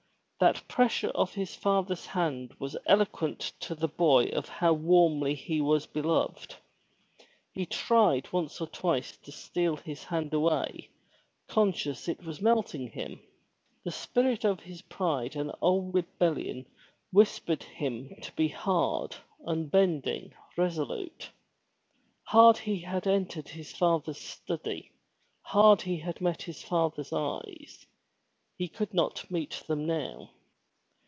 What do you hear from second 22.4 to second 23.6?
he had entered